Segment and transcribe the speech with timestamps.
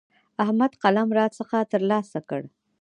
[0.43, 2.41] احمد قلم راڅخه تر لاسه کړ.